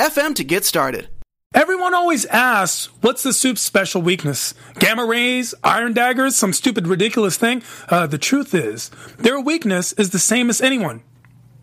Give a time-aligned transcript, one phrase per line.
[0.00, 1.08] FM to get started.
[1.52, 4.54] Everyone always asks, what's the soup's special weakness?
[4.78, 7.62] Gamma rays, iron daggers, some stupid ridiculous thing?
[7.90, 11.02] Uh, the truth is, their weakness is the same as anyone.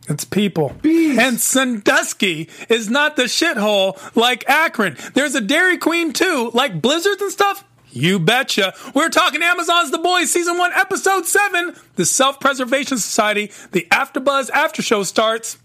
[0.07, 0.75] It's people.
[0.83, 1.17] Bees.
[1.17, 4.97] And Sandusky is not the shithole like Akron.
[5.15, 7.63] There's a Dairy Queen too, like blizzards and stuff.
[7.89, 8.75] You betcha.
[8.93, 13.51] We're talking Amazon's The Boys, Season 1, Episode 7, The Self Preservation Society.
[13.71, 15.57] The AfterBuzz After Show starts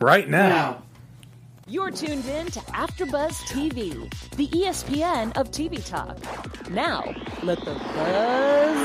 [0.00, 0.48] right now.
[0.48, 0.82] Now.
[1.72, 3.94] You're tuned in to AfterBuzz TV,
[4.36, 6.18] the ESPN of TV talk.
[6.70, 8.76] Now, let the buzz.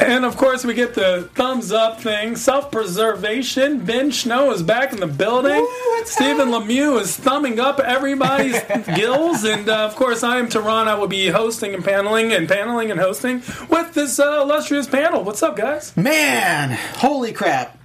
[0.00, 2.36] And of course, we get the thumbs up thing.
[2.36, 3.84] Self preservation.
[3.84, 5.66] Ben Snow is back in the building.
[6.04, 8.62] Stephen Lemieux is thumbing up everybody's
[8.94, 9.42] gills.
[9.42, 10.86] And uh, of course, I am Tehran.
[10.86, 15.24] I will be hosting and paneling and paneling and hosting with this uh, illustrious panel.
[15.24, 15.96] What's up, guys?
[15.96, 17.76] Man, holy crap.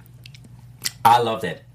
[1.04, 1.65] I loved it.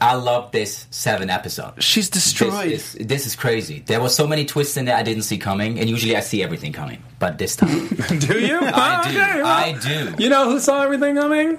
[0.00, 1.82] I love this seven episode.
[1.82, 2.70] She's destroyed.
[2.70, 3.80] This is, this is crazy.
[3.86, 6.42] There were so many twists in there I didn't see coming, and usually I see
[6.42, 7.02] everything coming.
[7.18, 7.86] But this time,
[8.18, 8.58] Do you?
[8.62, 9.20] I do.
[9.20, 10.14] Okay, well, I do.
[10.22, 11.58] You know who saw everything coming?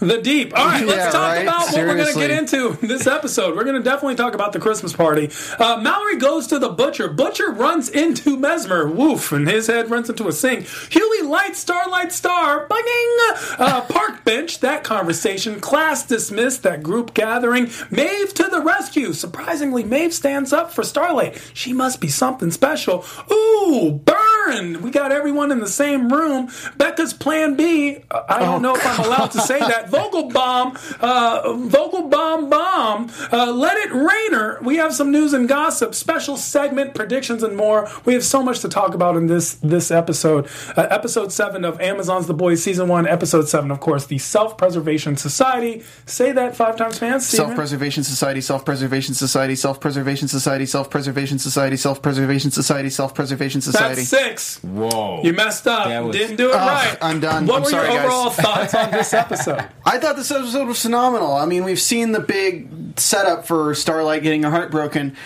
[0.00, 0.56] The Deep.
[0.58, 1.42] All right, let's Yeah, talk right?
[1.42, 3.56] about what we're going to get into this episode.
[3.56, 5.30] We're going to definitely talk about the Christmas party.
[5.58, 7.08] Uh, Mallory goes to the butcher.
[7.08, 8.88] Butcher runs into Mesmer.
[8.88, 10.66] Woof, and his head runs into a sink.
[10.90, 13.16] Hughie lights starlight, star, banging.
[13.58, 14.60] Uh, park bench.
[14.60, 15.60] That conversation.
[15.60, 16.62] Class dismissed.
[16.64, 17.70] That group gathering.
[17.90, 19.12] Maeve to the rescue.
[19.12, 21.40] Surprisingly, Maeve stands up for Starlight.
[21.54, 23.04] She must be something special.
[23.32, 24.82] Ooh, burn.
[24.82, 26.48] We got everyone in the same room.
[26.76, 27.98] Becca's plan B.
[28.10, 29.90] uh, don't know if I'm allowed to say that.
[29.90, 33.10] Vogelbaum, uh, Vogelbaum bomb.
[33.32, 34.58] Uh, let it Raynor.
[34.62, 37.88] We have some news and gossip, special segment, predictions, and more.
[38.04, 40.48] We have so much to talk about in this this episode.
[40.76, 43.06] Uh, episode seven of Amazon's The Boys, season one.
[43.06, 45.82] Episode seven, of course, the Self Preservation Society.
[46.06, 47.26] Say that five times, fans.
[47.26, 52.90] Self Preservation Society, Self Preservation Society, Self Preservation Society, Self Preservation Society, Self Preservation Society,
[52.90, 53.94] Self Preservation Society.
[54.02, 54.58] That's six.
[54.64, 55.22] Whoa.
[55.22, 56.04] You messed up.
[56.04, 56.98] Was- Didn't do it Ugh, right.
[57.00, 57.46] I'm done.
[57.46, 58.04] What I'm were sorry, your guys.
[58.06, 59.53] overall thoughts on this episode?
[59.84, 61.32] I thought this episode was phenomenal.
[61.32, 65.16] I mean, we've seen the big setup for Starlight getting her heart broken.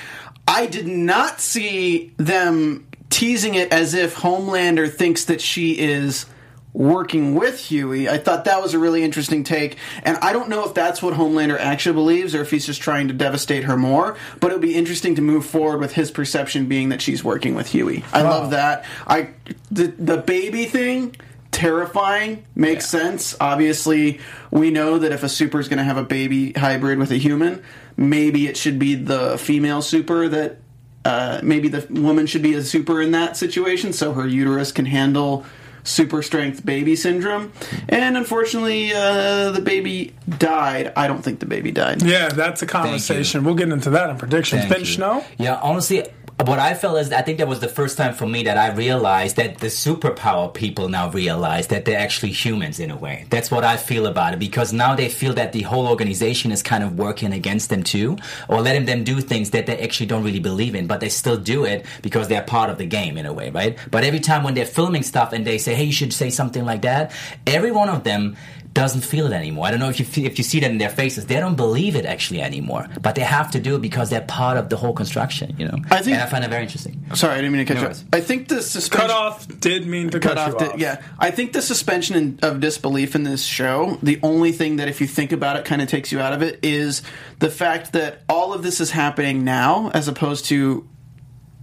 [0.47, 6.27] I did not see them teasing it as if Homelander thinks that she is
[6.73, 8.09] working with Hughie.
[8.09, 9.79] I thought that was a really interesting take.
[10.05, 13.09] And I don't know if that's what Homelander actually believes or if he's just trying
[13.09, 16.67] to devastate her more, but it would be interesting to move forward with his perception
[16.67, 18.05] being that she's working with Hughie.
[18.13, 18.85] I love that.
[19.07, 19.31] I
[19.71, 21.17] the the baby thing
[21.59, 24.21] terrifying makes sense obviously
[24.53, 27.17] we know that if a super is going to have a baby hybrid with a
[27.17, 27.61] human
[27.97, 30.59] maybe it should be the female super that
[31.05, 34.87] uh, maybe the woman should be a super in that situation so her uterus can
[34.87, 35.45] handle
[35.83, 37.51] super strength baby syndrome
[37.89, 42.67] and unfortunately uh, the baby died i don't think the baby died Yeah, that's a
[42.67, 43.43] conversation.
[43.43, 44.61] We'll get into that in predictions.
[44.63, 44.87] Thank ben you.
[44.87, 45.25] Snow?
[45.39, 46.07] Yeah, honestly,
[46.47, 48.73] what I felt is I think that was the first time for me that I
[48.73, 53.27] realized that the superpower people now realize that they're actually humans in a way.
[53.29, 56.63] That's what I feel about it because now they feel that the whole organization is
[56.63, 58.17] kind of working against them too,
[58.49, 61.37] or letting them do things that they actually don't really believe in, but they still
[61.37, 63.77] do it because they're part of the game in a way, right?
[63.91, 66.65] But every time when they're filming stuff and they say, "Hey, you should say something
[66.65, 67.11] like that,"
[67.47, 68.37] every one of them
[68.75, 69.67] doesn't feel it anymore.
[69.67, 71.27] I don't know if you feel, if you see that in their faces.
[71.27, 74.57] They don't believe it actually anymore, but they have to do it because they're part
[74.57, 75.57] of the whole construction.
[75.59, 77.05] You know, I think- and I find it very interesting.
[77.15, 78.05] sorry i didn't mean to catch No you worries.
[78.13, 80.73] i think the suspension Cut off did mean to cut, cut you off.
[80.75, 80.79] off.
[80.81, 84.89] Yeah, I think the suspension in, of disbelief in this show, the only thing that
[84.89, 87.03] if you think about it, kind of takes you out of it, is
[87.41, 90.89] the fact that all of this is happening now, as opposed to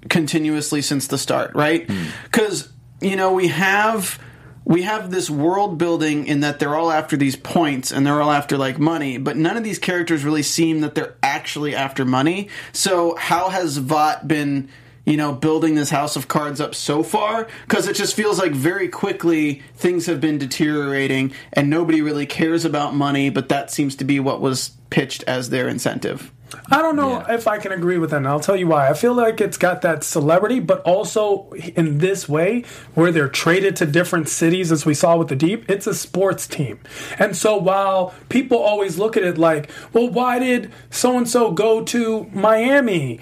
[0.10, 1.90] continuously since the start, right?
[1.90, 2.06] Hmm.
[2.26, 2.70] Because
[3.02, 4.20] you know we have.
[4.66, 8.32] We have this world building in that they're all after these points and they're all
[8.32, 12.50] after like money, but none of these characters really seem that they're actually after money.
[12.74, 14.70] So how has Vought been
[15.06, 18.54] you know, building this house of cards up so far because it just feels like
[18.54, 23.96] very quickly things have been deteriorating and nobody really cares about money, but that seems
[23.98, 26.32] to be what was pitched as their incentive.
[26.72, 27.34] I don't know Yeah.
[27.34, 28.18] if I can agree with that.
[28.18, 28.88] And I'll tell you why.
[28.88, 32.64] I feel like it's got that celebrity, but also in this way,
[32.94, 36.48] where they're traded to different cities, as we saw with the Deep, it's a sports
[36.48, 36.80] team.
[37.20, 41.52] And so while people always look at it like, well, why did so and so
[41.52, 43.20] go to Miami?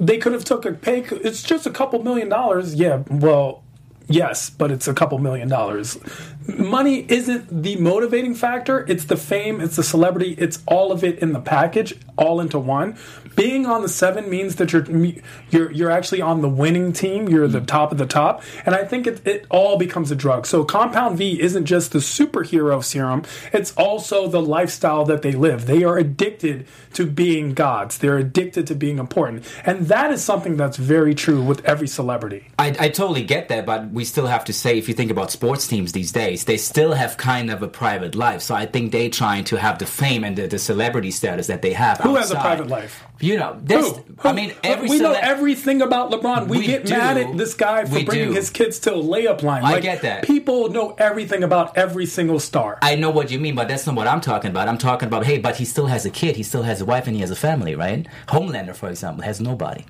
[0.00, 1.00] They could have took a pay.
[1.00, 2.74] It's just a couple million dollars.
[2.74, 3.64] Yeah, well,
[4.08, 5.98] Yes, but it's a couple million dollars.
[6.46, 8.86] Money isn't the motivating factor.
[8.88, 12.58] It's the fame, it's the celebrity, it's all of it in the package, all into
[12.58, 12.96] one.
[13.38, 14.84] Being on the seven means that you're
[15.50, 17.28] you're you're actually on the winning team.
[17.28, 17.66] You're the mm-hmm.
[17.66, 20.44] top of the top, and I think it it all becomes a drug.
[20.44, 25.66] So Compound V isn't just the superhero serum; it's also the lifestyle that they live.
[25.66, 27.98] They are addicted to being gods.
[27.98, 32.48] They're addicted to being important, and that is something that's very true with every celebrity.
[32.58, 35.30] I, I totally get that, but we still have to say, if you think about
[35.30, 38.42] sports teams these days, they still have kind of a private life.
[38.42, 41.62] So I think they're trying to have the fame and the, the celebrity status that
[41.62, 41.98] they have.
[41.98, 43.04] Who has a private life?
[43.28, 44.04] You know, that's, Who?
[44.24, 46.48] I mean, every we know everything about LeBron.
[46.48, 46.94] We, We get do.
[46.96, 48.34] mad at this guy for We bringing do.
[48.34, 49.62] his kids to a layup line.
[49.64, 50.24] I Like, get that.
[50.24, 52.78] People know everything about every single star.
[52.80, 54.66] I know what you mean, but that's not what I'm talking about.
[54.66, 57.06] I'm talking about, hey, but he still has a kid, he still has a wife,
[57.06, 58.06] and he has a family, right?
[58.28, 59.84] Homelander, for example, has nobody.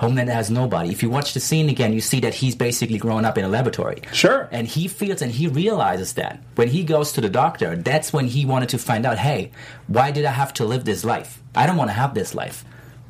[0.00, 0.90] Homelander has nobody.
[0.90, 3.48] If you watch the scene again, you see that he's basically grown up in a
[3.48, 4.02] laboratory.
[4.12, 4.48] Sure.
[4.52, 6.40] And he feels and he realizes that.
[6.56, 9.50] When he goes to the doctor, that's when he wanted to find out, hey,
[9.86, 11.40] why did I have to live this life?
[11.54, 12.64] I don't want to have this life.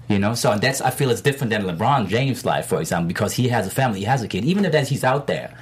[0.09, 3.33] You know, so that's I feel it's different than LeBron James' life, for example, because
[3.35, 4.45] he has a family, he has a kid.
[4.45, 5.57] Even if that he's out there,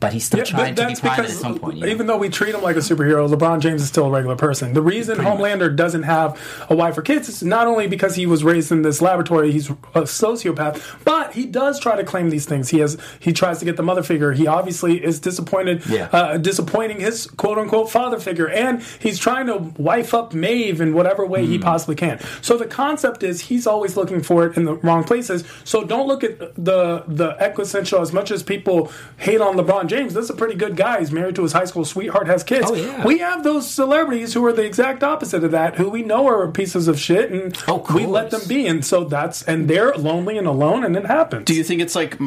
[0.00, 1.76] but he's still Yeah, trying to be private at some point.
[1.78, 1.88] you know?
[1.88, 4.72] even though we treat him like a superhero, LeBron James is still a regular person.
[4.72, 6.40] The reason Homelander doesn't have
[6.70, 9.70] a wife or kids is not only because he was raised in this laboratory, he's
[9.70, 12.68] a sociopath, but he does try to claim these things.
[12.68, 14.32] He has he tries to get the mother figure.
[14.32, 16.08] He obviously is disappointed, Yeah.
[16.12, 20.94] uh, disappointing his quote unquote father figure, and he's trying to wife up Maeve in
[20.94, 21.52] whatever way Hmm.
[21.52, 22.20] he possibly can.
[22.42, 25.44] So the concept is he's always looking for it in the wrong places.
[25.64, 30.14] So don't look at the the existential as much as people hate on LeBron James.
[30.14, 31.00] This is a pretty good guy.
[31.00, 32.66] He's married to his high school sweetheart, has kids.
[32.70, 33.04] Oh, yeah.
[33.04, 36.46] We have those celebrities who are the exact opposite of that, who we know are
[36.50, 38.66] pieces of shit, and Oh, we let them be.
[38.66, 41.44] And so that's and they're lonely and alone, and it happens.
[41.46, 42.18] Do you think it's like,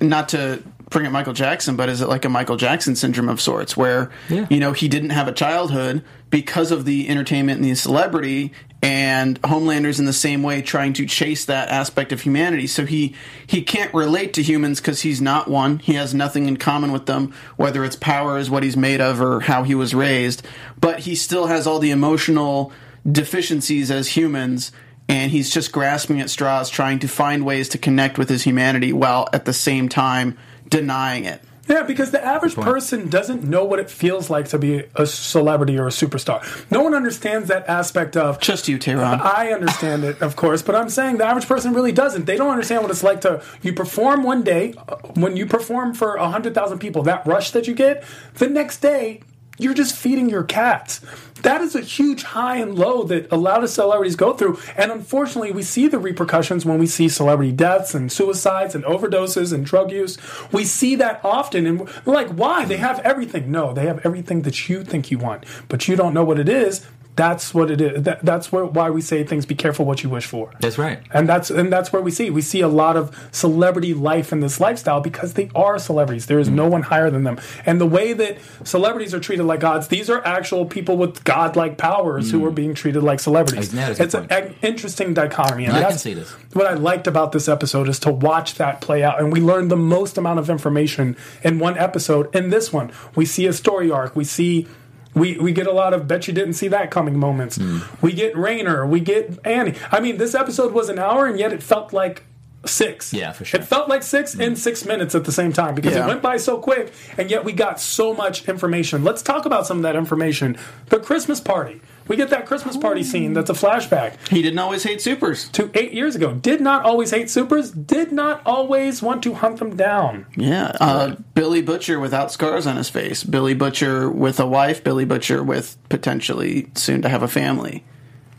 [0.00, 3.40] not to bring up Michael Jackson, but is it like a Michael Jackson syndrome of
[3.40, 4.46] sorts, where Yeah.
[4.50, 9.38] you know he didn't have a childhood because of the entertainment and the celebrity, and
[9.44, 12.66] Homelander's in the same way trying to chase that aspect of humanity.
[12.66, 13.14] So he
[13.46, 15.80] he can't relate to humans because he's not one.
[15.80, 19.20] He has nothing in common with them, whether it's power is what he's made of
[19.20, 20.46] or how he was raised.
[20.80, 22.72] But he still has all the emotional
[23.10, 24.70] deficiencies as humans
[25.08, 28.92] and he's just grasping at straws trying to find ways to connect with his humanity
[28.92, 30.36] while at the same time
[30.68, 31.42] denying it.
[31.68, 35.78] Yeah, because the average person doesn't know what it feels like to be a celebrity
[35.78, 36.42] or a superstar.
[36.70, 39.20] No one understands that aspect of Just you, Tehran.
[39.20, 42.24] I understand it, of course, but I'm saying the average person really doesn't.
[42.24, 45.94] They don't understand what it's like to you perform one day uh, when you perform
[45.94, 47.02] for hundred thousand people.
[47.02, 48.04] That rush that you get
[48.34, 49.20] the next day,
[49.58, 51.00] you're just feeding your cats.
[51.42, 54.90] That is a huge high and low that a lot of celebrities go through, and
[54.90, 59.64] unfortunately, we see the repercussions when we see celebrity deaths and suicides and overdoses and
[59.64, 60.18] drug use.
[60.52, 62.64] We see that often, and like, why?
[62.64, 63.50] They have everything.
[63.50, 66.48] No, they have everything that you think you want, but you don't know what it
[66.48, 66.84] is.
[67.18, 68.04] That's what it is.
[68.04, 69.44] That, that's where, why we say things.
[69.44, 70.52] Be careful what you wish for.
[70.60, 71.00] That's right.
[71.12, 74.38] And that's and that's where we see we see a lot of celebrity life in
[74.38, 76.26] this lifestyle because they are celebrities.
[76.26, 76.56] There is mm-hmm.
[76.56, 77.40] no one higher than them.
[77.66, 81.76] And the way that celebrities are treated like gods, these are actual people with godlike
[81.76, 82.46] powers who mm.
[82.46, 83.74] are being treated like celebrities.
[83.74, 85.64] It's an interesting dichotomy.
[85.64, 86.30] And I can see this.
[86.52, 89.72] What I liked about this episode is to watch that play out, and we learned
[89.72, 92.32] the most amount of information in one episode.
[92.32, 94.14] In this one, we see a story arc.
[94.14, 94.68] We see
[95.18, 97.56] we, we get a lot of bet you didn't see that coming moments.
[97.56, 97.78] Hmm.
[98.00, 99.74] We get Raynor, we get Annie.
[99.90, 102.24] I mean, this episode was an hour, and yet it felt like
[102.66, 103.12] six.
[103.12, 103.60] Yeah, for sure.
[103.60, 106.04] It felt like six and six minutes at the same time because Yeah.
[106.04, 109.04] it went by so quick, and yet we got so much information.
[109.04, 110.56] Let's talk about some of that information.
[110.86, 111.80] The Christmas party.
[112.08, 115.48] We get that Christmas party scene that's a flashback He didn't always hate supers.
[115.50, 116.32] to eight years ago.
[116.34, 120.26] Did not always hate supers, did not always want to hunt them down.
[120.36, 120.72] Yeah.
[120.80, 123.22] Uh, Billy Butcher without scars on his face.
[123.22, 124.82] Billy Butcher with a wife.
[124.82, 127.84] Billy Butcher with potentially soon to have a family.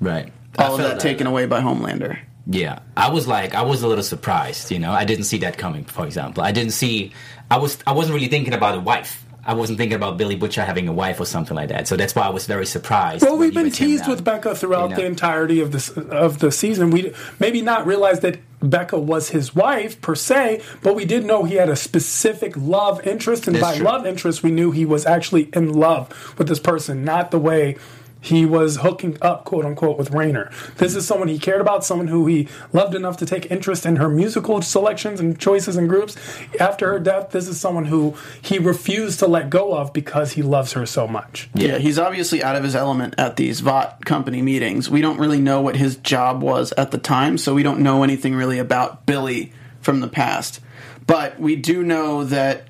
[0.02, 0.34] Right.
[0.58, 2.20] All of felt that taken away by Homelander.
[2.52, 4.72] Yeah, I was like, I was a little surprised.
[4.72, 5.86] You know, I didn't see that coming.
[5.86, 7.14] For example, I didn't see.
[7.52, 9.24] I was, I wasn't really thinking about a wife.
[9.50, 11.88] I wasn't thinking about Billy Butcher having a wife or something like that.
[11.88, 13.24] So that's why I was very surprised.
[13.24, 15.02] Well, we've been teased with Becca throughout You know.
[15.02, 16.92] the entirety of this of the season.
[16.92, 21.46] We maybe not realized that Becca was his wife per se, but we did know
[21.46, 23.86] he had a specific love interest, and That's by true.
[23.86, 27.76] love interest, we knew he was actually in love with this person, not the way
[28.22, 30.52] he was hooking up, quote unquote, with Raynor.
[30.78, 33.96] This is someone he cared about, someone who he loved enough to take interest in
[33.96, 36.18] her musical selections and choices and groups.
[36.60, 40.42] After her death, this is someone who he refused to let go of because he
[40.42, 41.50] loves her so much.
[41.54, 44.90] Yeah, he's obviously out of his element at these Vought company meetings.
[44.90, 48.04] We don't really know what his job was at the time, so we don't know
[48.04, 50.60] anything really about Billy from the past.
[51.08, 52.68] But we do know that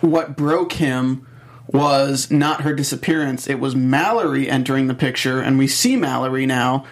[0.00, 1.26] what broke him
[1.72, 6.84] was not her disappearance, it was Mallory entering the picture, and we see Mallory now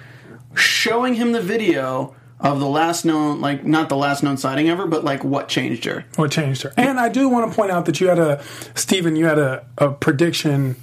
[0.55, 4.87] showing him the video of the last known, like, not the last known sighting ever,
[4.87, 6.05] but like what changed her.
[6.15, 6.73] What changed her?
[6.77, 8.43] And I do want to point out that you had a,
[8.75, 10.77] Stephen, you had a, a prediction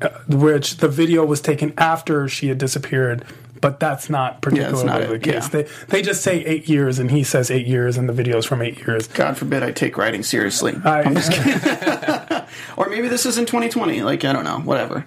[0.00, 3.24] uh, which the video was taken after she had disappeared.
[3.60, 5.34] But that's not particularly not the it, case.
[5.34, 5.48] yeah.
[5.48, 8.60] They they just say eight years, and he says eight years, and the video's from
[8.62, 9.06] eight years.
[9.08, 10.74] God forbid I take writing seriously.
[10.84, 12.42] I, am just kidding.
[12.76, 14.02] Or maybe this is in 2020.
[14.02, 14.58] Like, I don't know.
[14.60, 15.06] Whatever.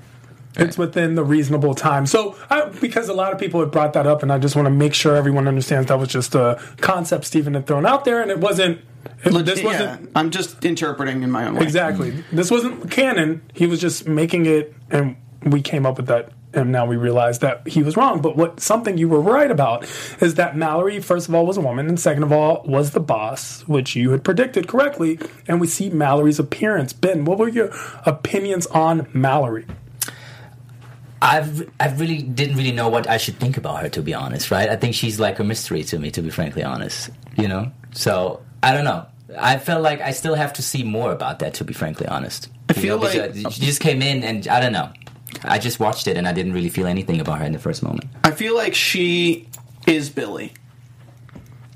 [0.56, 2.06] it's within the reasonable time.
[2.08, 4.66] So, I, because a lot of people had brought that up, and I just want
[4.66, 8.22] to make sure everyone understands that was just a concept Stephen had thrown out there,
[8.22, 8.80] and it wasn't.
[9.24, 11.62] it- this wasn't I'm just interpreting in my own way.
[11.64, 12.24] exactly.
[12.32, 13.42] This wasn't canon.
[13.54, 16.32] He was just making it, and we came up with that.
[16.54, 18.22] And now we realize that he was wrong.
[18.22, 19.84] But what something you were right about
[20.22, 23.00] is that Mallory, first of all, was a woman, and second of all, was the
[23.02, 25.20] boss, which you had predicted correctly.
[25.48, 26.94] And we see Mallory's appearance.
[26.94, 27.70] Ben, what were your
[28.06, 29.66] opinions on Mallory?
[31.22, 34.52] I've I really didn't really know what I should think about her to be honest,
[34.52, 34.70] right?
[34.70, 37.10] I think she's like a mystery to me, to be frankly honest.
[37.38, 39.06] You know, so I don't know.
[39.38, 42.50] I felt like I still have to see more about that, to be frankly honest.
[42.70, 44.92] I feel like- she just came in and I don't know.
[45.44, 47.84] I just watched it and I didn't really feel anything about her in the first
[47.84, 48.06] moment.
[48.24, 49.48] I feel like she
[49.86, 50.54] is Billy.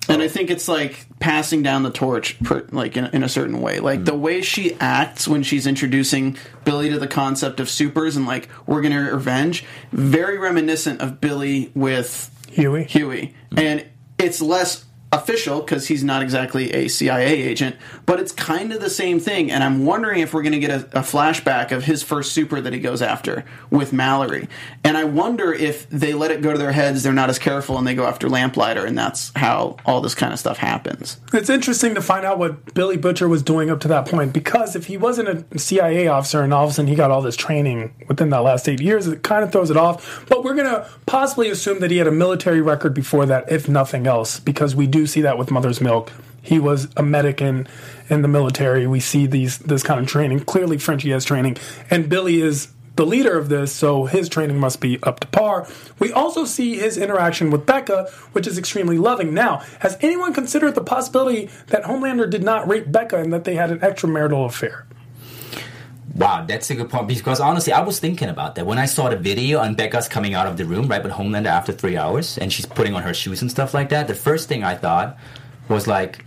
[0.09, 3.61] And I think it's like passing down the torch, per, like in, in a certain
[3.61, 3.79] way.
[3.79, 4.05] Like mm-hmm.
[4.05, 8.49] the way she acts when she's introducing Billy to the concept of supers and like
[8.65, 12.83] we're gonna revenge, very reminiscent of Billy with Hughie?
[12.85, 13.35] Hughie.
[13.55, 13.85] And
[14.17, 17.75] it's less official because he's not exactly a CIA agent,
[18.05, 19.51] but it's kind of the same thing.
[19.51, 22.61] And I'm wondering if we're going to get a, a flashback of his first super
[22.61, 24.47] that he goes after with Mallory.
[24.83, 27.77] And I wonder if they let it go to their heads, they're not as careful,
[27.77, 31.17] and they go after Lamplighter, and that's how all this kind of stuff happens.
[31.33, 34.75] It's interesting to find out what Billy Butcher was doing up to that point because
[34.75, 37.35] if he wasn't a CIA officer and all of a sudden he got all this
[37.35, 40.25] training within that last eight years, it kind of throws it off.
[40.29, 43.67] But we're going to possibly assume that he had a military record before that, if
[43.67, 46.11] nothing else, because we do see that with Mother's Milk.
[46.41, 47.67] He was a medic in,
[48.09, 48.87] in the military.
[48.87, 50.41] We see these this kind of training.
[50.41, 51.57] Clearly, Frenchie has training,
[51.89, 55.67] and Billy is the leader of this, so his training must be up to par.
[55.99, 59.33] We also see his interaction with Becca, which is extremely loving.
[59.33, 63.55] Now, has anyone considered the possibility that Homelander did not rape Becca and that they
[63.55, 64.85] had an extramarital affair?
[66.15, 67.07] Wow, that's a good point.
[67.07, 70.33] Because honestly, I was thinking about that when I saw the video and Becca's coming
[70.33, 73.13] out of the room, right, with Homelander after three hours, and she's putting on her
[73.13, 74.07] shoes and stuff like that.
[74.07, 75.17] The first thing I thought
[75.69, 76.25] was like,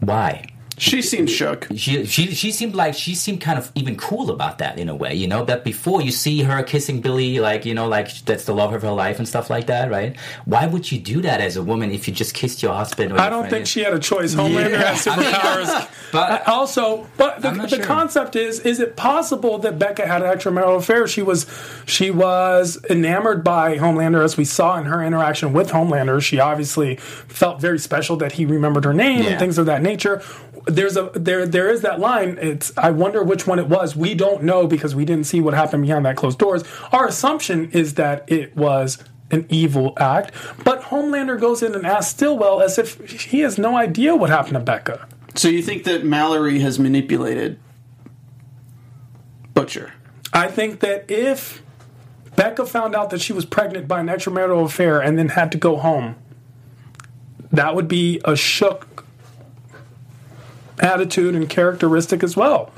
[0.00, 0.53] why?
[0.76, 1.68] She seemed shook.
[1.76, 4.94] She, she she seemed like she seemed kind of even cool about that in a
[4.94, 5.44] way, you know.
[5.44, 8.82] That before you see her kissing Billy, like you know, like that's the love of
[8.82, 10.16] her life and stuff like that, right?
[10.46, 13.12] Why would you do that as a woman if you just kissed your husband?
[13.12, 13.50] Or I your don't friend?
[13.54, 14.34] think she had a choice.
[14.34, 15.88] Homelander has superpowers.
[16.14, 17.84] But Uh, also, but the, the sure.
[17.84, 21.08] concept is: is it possible that Becca had an extramarital affair?
[21.08, 21.44] She was,
[21.86, 26.22] she was enamored by Homelander, as we saw in her interaction with Homelander.
[26.22, 29.30] She obviously felt very special that he remembered her name Yeah.
[29.30, 30.22] and things of that nature.
[30.66, 32.38] There's a there there is that line.
[32.40, 33.94] It's I wonder which one it was.
[33.94, 36.64] We don't know because we didn't see what happened behind that closed doors.
[36.92, 40.32] Our assumption is that it was an evil act,
[40.64, 44.54] but Homelander goes in and asks Stillwell as if he has no idea what happened
[44.54, 45.06] to Becca.
[45.34, 47.58] So you think that Mallory has manipulated
[49.52, 49.92] Butcher?
[50.32, 51.62] I think that if
[52.36, 55.58] Becca found out that she was pregnant by an extramarital affair and then had to
[55.58, 56.16] go home,
[57.52, 59.03] that would be a shook
[60.80, 62.72] attitude and characteristic as well.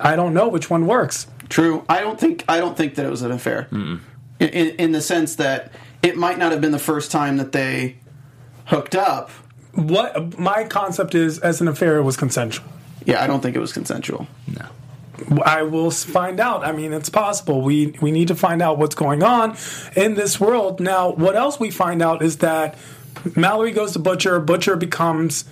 [0.00, 1.26] I don't know which one works.
[1.48, 1.84] True.
[1.88, 3.68] I don't think I don't think that it was an affair.
[3.70, 4.00] In,
[4.40, 7.96] in, in the sense that it might not have been the first time that they
[8.66, 9.30] hooked up.
[9.72, 12.66] What my concept is as an affair it was consensual.
[13.04, 14.26] Yeah, I don't think it was consensual.
[14.48, 14.66] No.
[15.44, 16.64] I will find out.
[16.64, 17.62] I mean, it's possible.
[17.62, 19.56] We we need to find out what's going on
[19.94, 20.80] in this world.
[20.80, 22.76] Now, what else we find out is that
[23.34, 24.40] Mallory goes to Butcher.
[24.40, 25.44] Butcher becomes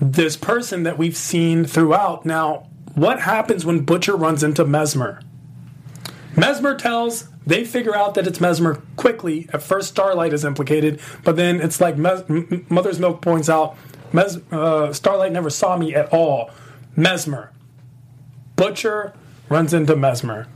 [0.00, 2.24] this person that we've seen throughout.
[2.26, 5.20] Now, what happens when Butcher runs into Mesmer?
[6.36, 9.48] Mesmer tells they figure out that it's Mesmer quickly.
[9.52, 13.76] At first, Starlight is implicated, but then it's like Mes- M- Mother's Milk points out
[14.12, 16.50] Mes- uh, Starlight never saw me at all.
[16.94, 17.52] Mesmer.
[18.56, 19.14] Butcher
[19.48, 20.46] runs into Mesmer.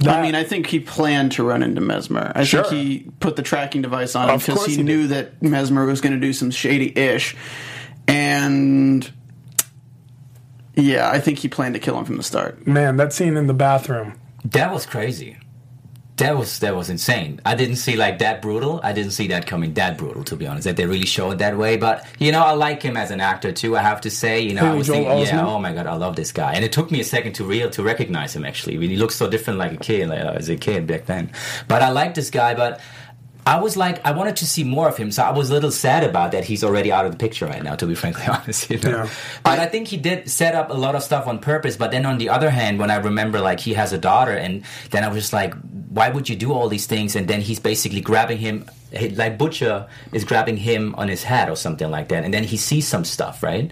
[0.00, 2.32] That- I mean, I think he planned to run into Mesmer.
[2.34, 2.64] I Sure.
[2.64, 6.00] think he put the tracking device on him because he, he knew that Mesmer was
[6.00, 7.36] going to do some shady ish.
[8.08, 9.10] And
[10.74, 12.66] yeah, I think he planned to kill him from the start.
[12.66, 14.18] man, that scene in the bathroom.
[14.44, 15.38] That was crazy.
[16.16, 17.40] That was that was insane.
[17.44, 18.80] I didn't see like that brutal.
[18.82, 20.64] I didn't see that coming that brutal to be honest.
[20.64, 21.78] That they really show it that way.
[21.78, 23.76] But you know, I like him as an actor too.
[23.76, 25.94] I have to say, you know, I was Joel thinking, yeah, oh my god, I
[25.94, 26.52] love this guy.
[26.52, 28.76] And it took me a second to real to recognize him actually.
[28.86, 31.32] He looks so different like a kid, like, uh, as a kid back then.
[31.66, 32.54] But I like this guy.
[32.54, 32.80] But
[33.44, 35.72] I was like, I wanted to see more of him, so I was a little
[35.72, 36.44] sad about that.
[36.44, 38.70] He's already out of the picture right now, to be frankly honest.
[38.70, 38.90] You know?
[38.90, 39.10] Yeah.
[39.42, 41.76] But I think he did set up a lot of stuff on purpose.
[41.76, 44.62] But then on the other hand, when I remember like he has a daughter, and
[44.90, 45.54] then I was just like,
[45.88, 47.16] why would you do all these things?
[47.16, 48.64] And then he's basically grabbing him,
[49.14, 52.24] like Butcher is grabbing him on his head or something like that.
[52.24, 53.70] And then he sees some stuff, right?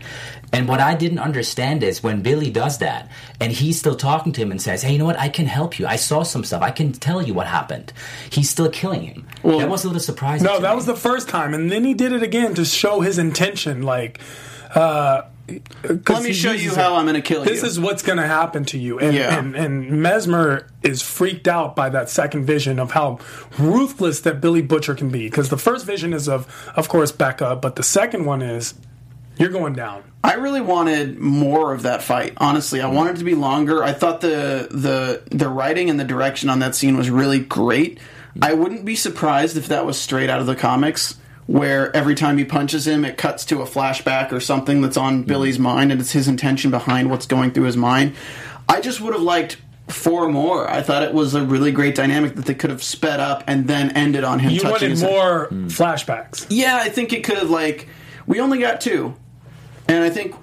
[0.52, 3.08] And what I didn't understand is when Billy does that,
[3.40, 5.18] and he's still talking to him and says, "Hey, you know what?
[5.18, 5.86] I can help you.
[5.86, 6.62] I saw some stuff.
[6.62, 7.92] I can tell you what happened."
[8.30, 9.26] He's still killing him.
[9.44, 10.46] that was a little surprising.
[10.46, 10.76] No, that me.
[10.76, 13.82] was the first time, and then he did it again to show his intention.
[13.82, 14.20] Like,
[14.74, 15.22] uh,
[15.82, 16.98] Let me show you how it.
[16.98, 17.60] I'm going to kill This you.
[17.62, 19.38] This is what's going to happen to you, and, Yeah.
[19.38, 23.18] and and Mesmer is freaked out by that second vision of how
[23.58, 25.28] ruthless that Billy Butcher can be.
[25.28, 28.74] Because the first vision is of, of course, Becca, but the second one is
[29.38, 30.02] you're going down.
[30.22, 32.34] I really wanted more of that fight.
[32.36, 33.82] Honestly, I wanted it to be longer.
[33.82, 37.98] I thought the the the writing and the direction on that scene was really great.
[38.42, 41.16] I wouldn't be surprised if that was straight out of the comics,
[41.50, 45.18] where every time he punches him, it cuts to a flashback or something that's on
[45.18, 45.26] mm-hmm.
[45.26, 48.14] Billy's mind, and it's his intention behind what's going through his mind.
[48.68, 49.56] I just would have liked
[49.88, 50.70] four more.
[50.70, 53.66] I thought it was a really great dynamic that they could have sped up and
[53.66, 55.10] then ended on him You touching wanted his head.
[55.10, 55.66] more hmm.
[55.66, 56.46] flashbacks.
[56.50, 57.88] Yeah, I think it could have like
[58.28, 59.16] we only got two,
[59.88, 60.36] and I think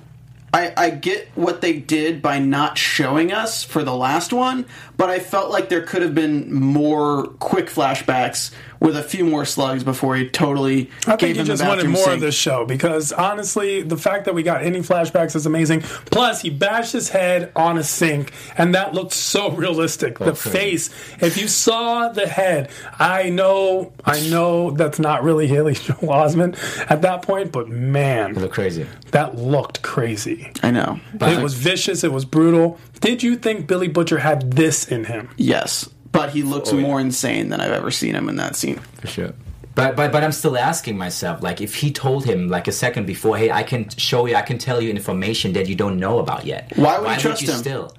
[0.53, 4.65] I, I get what they did by not showing us for the last one,
[4.97, 9.43] but I felt like there could have been more quick flashbacks with a few more
[9.43, 12.15] slugs before he totally I gave think you him just the wanted bathroom more sink.
[12.15, 15.81] of this show because honestly, the fact that we got any flashbacks is amazing.
[15.81, 20.19] Plus, he bashed his head on a sink, and that looked so realistic.
[20.19, 20.89] the face,
[21.21, 26.57] if you saw the head, I know, I know that's not really Haley Joel Osment
[26.91, 28.85] at that point, but man, Look crazy.
[29.11, 30.51] that looked crazy.
[30.61, 30.99] I know.
[31.19, 32.03] it was vicious.
[32.03, 32.77] It was brutal.
[32.99, 35.29] Did you think Billy Butcher had this in him?
[35.37, 36.81] Yes, but he looks Oh, yeah.
[36.87, 38.79] more insane than I've ever seen him in that scene.
[39.01, 39.33] For sure.
[39.75, 43.05] But, but but I'm still asking myself, like, if he told him like a second
[43.05, 46.17] before, hey, I can show you, I can tell you information that you don't know
[46.17, 46.71] about yet.
[46.75, 47.57] Why would you trust you him?
[47.59, 47.91] Still,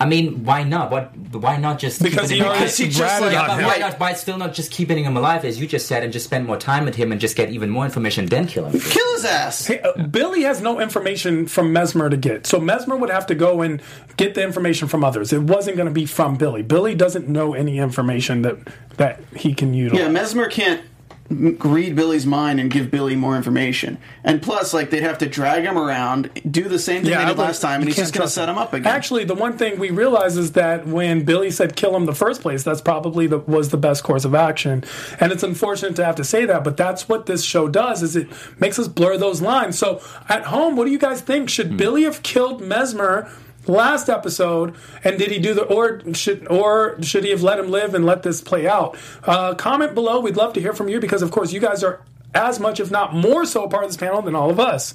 [0.00, 0.92] I mean, why not?
[0.92, 1.16] What?
[1.32, 3.58] Why not just Because keep he it in already Because he just, like, Yeah, but
[3.58, 3.66] him.
[3.66, 3.98] why not?
[3.98, 6.56] Why still not just keeping him alive, as you just said, and just spend more
[6.56, 8.78] time with him and just get even more information, then kill him?
[8.78, 9.66] Kill his ass.
[9.66, 12.46] Hey, uh, Billy has no information from Mesmer to get.
[12.46, 13.82] So Mesmer would have to go and
[14.16, 15.32] get the information from others.
[15.32, 16.62] It wasn't going to be from Billy.
[16.62, 18.56] Billy doesn't know any information that
[18.98, 20.02] that he can utilize.
[20.04, 20.87] Yeah, Mesmer can't m-
[21.30, 23.98] read Billy's mind and give Billy more information.
[24.24, 27.30] And plus, like they'd have to drag him around, do the same thing I they
[27.30, 28.86] did last time, and he's just going to set him up again.
[28.86, 32.40] Actually, the one thing we realize is that when Billy said kill him the first
[32.40, 34.84] place, that's probably the, was the best course of action.
[35.20, 38.16] And it's unfortunate to have to say that, but that's what this show does is
[38.16, 39.78] it makes us blur those lines.
[39.78, 41.50] So at home, what do you guys think?
[41.50, 41.76] Should hmm.
[41.76, 43.30] Billy have killed Mesmer?
[43.68, 47.70] Last episode, and did he do the or should or should he have let him
[47.70, 48.96] live and let this play out?
[49.22, 50.20] Uh, comment below.
[50.20, 52.00] We'd love to hear from you because, of course, you guys are
[52.34, 54.94] as much, if not more, so part of this panel than all of us.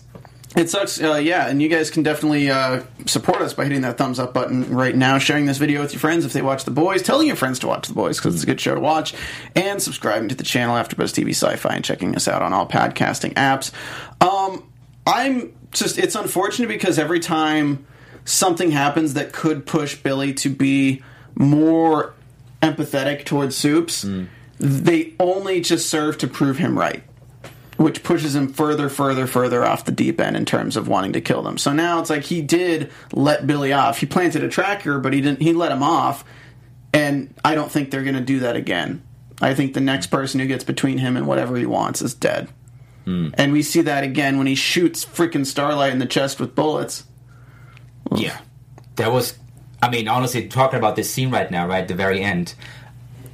[0.56, 3.98] It sucks, uh, yeah, and you guys can definitely uh, support us by hitting that
[3.98, 6.72] thumbs up button right now, sharing this video with your friends if they watch The
[6.72, 9.16] Boys, telling your friends to watch The Boys because it's a good show to watch,
[9.56, 13.34] and subscribing to the channel AfterBuzz TV Sci-Fi and checking us out on all podcasting
[13.34, 13.72] apps.
[14.22, 14.64] Um,
[15.08, 17.88] I'm just, it's unfortunate because every time
[18.26, 21.04] something happens that could push Billy to be
[21.36, 22.14] more
[22.62, 24.28] empathetic towards Supes, mm.
[24.60, 27.04] they only just serve to prove him right
[27.78, 31.22] which pushes him further, further, further off the deep end in terms of wanting to
[31.22, 31.58] kill them.
[31.58, 34.00] So now it's like he did let Billy off.
[34.00, 35.42] He planted a tracker, but he didn't.
[35.42, 36.24] He let him off,
[36.94, 39.04] and I don't think they're going to do that again.
[39.42, 42.48] I think the next person who gets between him and whatever he wants is dead.
[43.06, 43.30] Hmm.
[43.34, 47.04] And we see that again when he shoots freaking Starlight in the chest with bullets.
[48.16, 48.38] Yeah,
[48.96, 49.38] that was.
[49.82, 52.56] I mean, honestly, talking about this scene right now, right at the very end.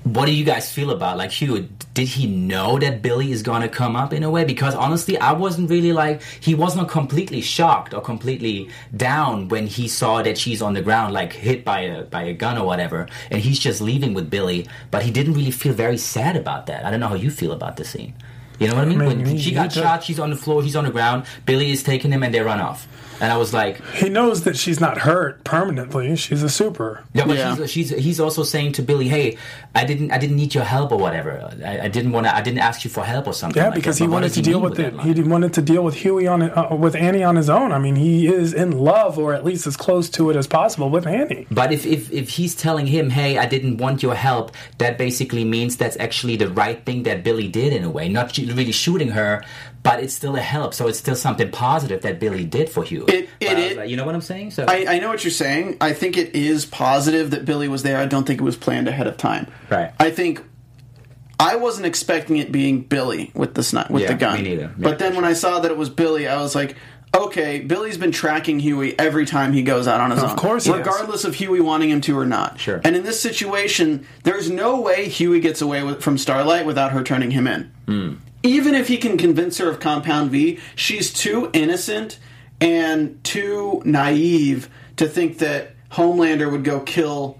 [0.03, 1.69] What do you guys feel about like Hugh?
[1.93, 4.45] Did he know that Billy is gonna come up in a way?
[4.45, 9.87] Because honestly, I wasn't really like he wasn't completely shocked or completely down when he
[9.87, 13.07] saw that she's on the ground, like hit by a by a gun or whatever,
[13.29, 14.67] and he's just leaving with Billy.
[14.89, 16.85] But he didn't really feel very sad about that.
[16.85, 18.13] I don't know how you feel about the scene.
[18.59, 19.01] You know what I mean?
[19.01, 21.25] I when mean, she got shot, she's on the floor, he's on the ground.
[21.45, 22.87] Billy is taking him, and they run off.
[23.21, 26.15] And I was like, He knows that she's not hurt permanently.
[26.15, 27.03] She's a super.
[27.13, 27.55] yeah, but Yeah.
[27.55, 29.37] She's, she's he's also saying to Billy, hey,
[29.75, 31.51] I didn't I didn't need your help or whatever.
[31.65, 32.35] I, I didn't want to.
[32.35, 33.61] I didn't ask you for help or something.
[33.61, 34.05] Yeah, like because that.
[34.05, 34.91] he But wanted to he deal mean with it.
[34.93, 35.13] He line?
[35.13, 37.73] did- wanted to deal with Hughie on it, uh, with Annie on his own.
[37.73, 40.89] I mean, he is in love, or at least as close to it as possible,
[40.89, 41.45] with Annie.
[41.51, 45.43] But if, if, if he's telling him, hey, I didn't want your help, that basically
[45.43, 48.07] means that's actually the right thing that Billy did in a way.
[48.07, 49.43] Not sh- really shooting her,
[49.83, 50.73] but it's still a help.
[50.73, 53.05] So it's still something positive that Billy did for you.
[53.07, 54.51] It- it- it- like, you know what I'm saying?
[54.51, 55.77] So I, I know what you're saying.
[55.81, 57.97] I think it is positive that Billy was there.
[57.97, 59.47] I don't think it was planned ahead of time.
[59.69, 59.91] Right.
[59.99, 60.43] I think
[61.39, 64.35] I wasn't expecting it being Billy with the sni- with Yeah, the gun.
[64.37, 64.67] me neither.
[64.69, 66.75] Me But then when I saw that it was Billy, I was like,
[67.15, 70.29] okay, Billy's been tracking Hughie every time he goes out on his Of own.
[70.31, 70.79] Of course he has.
[70.79, 72.59] regardless of Hughie wanting him to or not.
[72.59, 72.81] Sure.
[72.83, 77.03] And in this situation, there's no way Hughie gets away with, from Starlight without her
[77.03, 77.71] turning him in.
[77.87, 78.13] Hmm.
[78.43, 82.19] Even if he can convince her of Compound V, she's too innocent
[82.61, 87.39] and too naive to think that Homelander would go kill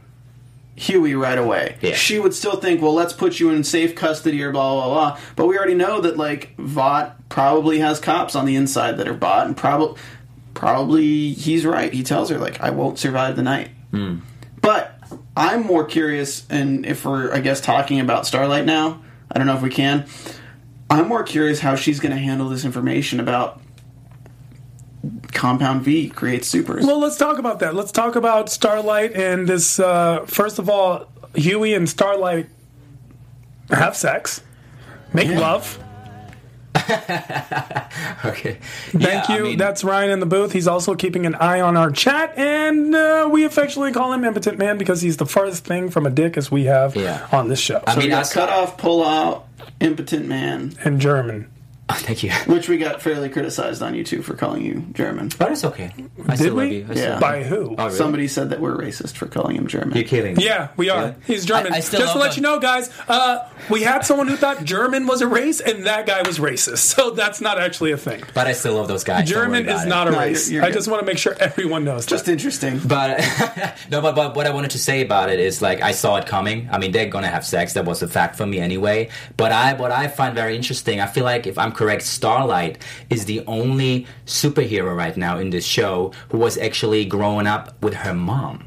[0.76, 1.78] Hughie right away.
[1.82, 1.94] Yeah.
[1.94, 5.20] She would still think, well, let's put you in safe custody or blah, blah, blah.
[5.36, 9.14] But we already know that, like, Vought probably has cops on the inside that are
[9.14, 10.00] bought, and probably
[10.54, 11.94] probably he's right.
[11.94, 13.70] He tells her, like, I won't survive the night.
[13.92, 14.18] Hmm.
[14.62, 14.98] But
[15.36, 19.56] I'm more curious, and if we're, I guess, talking about Starlight now, I don't know
[19.56, 20.06] if we can.
[20.90, 23.62] I'm more curious how she's going to handle this information about
[25.32, 26.86] Compound V creates supers.
[26.86, 27.76] Well, let's talk about that.
[27.76, 29.80] Let's talk about Starlight and this.
[29.80, 32.50] Uh, first of all, Hughie and Starlight
[33.70, 34.42] have sex,
[35.14, 35.40] make Yeah.
[35.40, 35.80] love.
[38.26, 38.58] okay.
[38.92, 39.56] Thank you.
[39.56, 40.52] That's Ryan in the booth.
[40.54, 44.58] He's also keeping an eye on our chat, and uh, we affectionately call him Impotent
[44.58, 47.28] Man because he's the farthest thing from a dick as we have Yeah.
[47.32, 47.84] on this show.
[47.86, 49.46] I so mean, I got cut off, pull out,
[49.80, 51.50] impotent man, and German.
[51.94, 52.32] Thank you.
[52.48, 55.30] which we got fairly criticized on YouTube for calling you German.
[55.38, 55.92] But it's okay.
[56.28, 56.64] I still we?
[56.64, 56.86] love you.
[56.90, 57.12] I still Yeah.
[57.14, 57.44] love By you.
[57.46, 57.76] who?
[57.78, 57.98] Oh, really?
[57.98, 59.96] Somebody said that we're racist for calling him German.
[59.96, 60.40] You're kidding.
[60.40, 61.02] Yeah, we are.
[61.02, 61.14] Yeah.
[61.26, 61.74] He's German.
[61.74, 62.52] I- I still Just to love let you them.
[62.54, 66.22] know, guys, uh, we had someone who thought German was a race, and that guy
[66.24, 66.78] was racist.
[67.00, 68.22] So that's not actually a thing.
[68.34, 69.20] But I still love those guys.
[69.30, 69.90] Don't German worry about is it.
[69.90, 70.50] not a No, you're- race.
[70.50, 70.74] you're I good.
[70.76, 72.06] just want to make sure everyone knows.
[72.06, 72.32] Just that.
[72.32, 72.80] interesting.
[72.84, 73.20] But
[73.92, 76.26] no, but, but what I wanted to say about it is like I saw it
[76.26, 76.68] coming.
[76.72, 77.74] I mean, they're gonna have sex.
[77.74, 79.10] That was a fact for me anyway.
[79.38, 82.74] But I, what I find very interesting, I feel like if I'm correct, Starlight
[83.10, 87.94] is the only superhero right now in this show who was actually growing up with
[88.04, 88.58] her mom.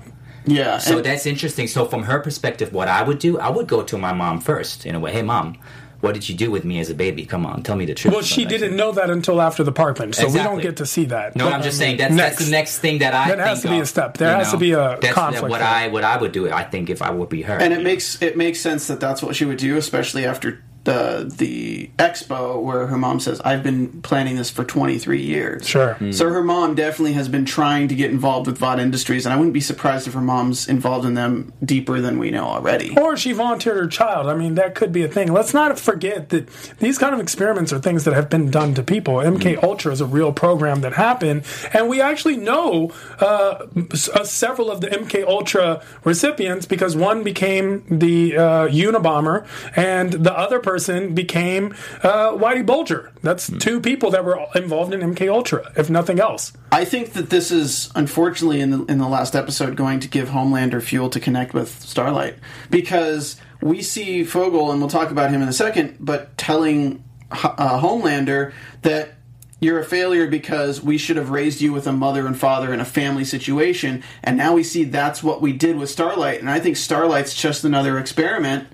[0.47, 0.79] Yeah.
[0.79, 1.67] So and- that's interesting.
[1.69, 4.87] So from her perspective, what I would do, I would go to my mom first
[4.87, 5.13] in a way.
[5.13, 5.59] Hey, mom,
[6.01, 7.25] what did you do with me as a baby?
[7.27, 8.15] Come on, tell me the truth.
[8.15, 8.77] Well, she didn't that.
[8.77, 11.37] know that until after the park bench, so we don't get to see that.
[11.37, 13.63] No, But, I'm just saying that's, that's the next thing that I That has think
[13.63, 14.17] to be of, a step.
[14.17, 15.69] There you has to be a that's conflict what there.
[15.69, 16.51] I what I would do.
[16.51, 19.23] I think if I would be her, and it makes it makes sense that that's
[19.23, 24.03] what she would do, especially after the the expo where her mom says, "I've been
[24.03, 25.95] planning this for 23 years." Sure.
[25.95, 26.13] Hmm.
[26.13, 29.37] So her mom definitely has been trying to get involved with Vought Industries, and I
[29.37, 32.97] wouldn't be surprised if her mom's involved in them deeper than we know already.
[32.99, 34.27] Or she volunteered her child.
[34.27, 35.33] I mean, that could be a thing.
[35.33, 38.83] Let's not forget that these kind of experiments are things that have been done to
[38.83, 39.15] people.
[39.15, 43.67] MK Ultra is a real program that happened, and we actually know uh,
[44.15, 50.37] uh, several of the MK Ultra recipients because one became the uh, Unabomber, and the
[50.37, 50.72] other person
[51.15, 53.13] became uh, Whitey Bulger.
[53.23, 56.53] That's two people that were involved in MK Ultra, if nothing else.
[56.71, 60.29] I think that this is unfortunately in the in the last episode going to give
[60.29, 62.37] Homelander fuel to connect with Starlight
[62.71, 67.81] because we see Fogel and we'll talk about him in a second, but telling uh,
[67.81, 69.15] Homelander that
[69.61, 72.81] you're a failure because we should have raised you with a mother and father in
[72.81, 76.59] a family situation, and now we see that's what we did with Starlight, and I
[76.59, 78.67] think Starlight's just another experiment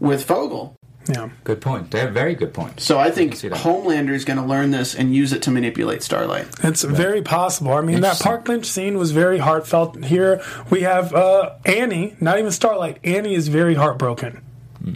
[0.00, 0.74] with Fogel.
[1.08, 1.30] Yeah.
[1.44, 1.90] good point.
[1.90, 2.80] They're very good point.
[2.80, 3.48] So I think see.
[3.48, 6.46] Homelander is going to learn this and use it to manipulate Starlight.
[6.62, 7.72] It's very possible.
[7.72, 10.04] I mean, that park bench scene was very heartfelt.
[10.04, 12.98] Here we have uh, Annie, not even Starlight.
[13.04, 14.42] Annie is very heartbroken.